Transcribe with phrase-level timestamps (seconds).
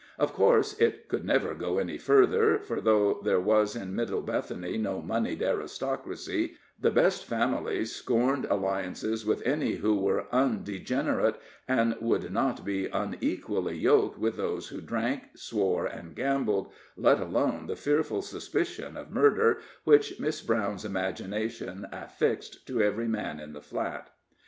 [0.17, 4.75] Of course, it could never go any further, for though there was in Middle Bethany
[4.79, 11.35] no moneyed aristocracy, the best families scorned alliances with any who were undegenerate,
[11.67, 17.67] and would not be unequally yoked with those who drank, swore, and gambled let alone
[17.67, 23.61] the fearful suspicion of murder, which Miss Brown's imagination affixed to every man at the
[23.61, 24.09] Flat.